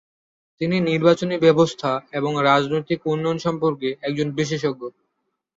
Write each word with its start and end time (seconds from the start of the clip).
তিনি 0.61 0.77
নির্বাচনী 0.81 1.35
ব্যবস্থা 1.37 1.89
এবং 2.11 2.31
রাজনৈতিক 2.43 2.99
উন্নয়ন 3.05 3.37
সম্পর্কে 3.37 3.89
একজন 4.01 4.27
বিশেষজ্ঞ। 4.31 4.81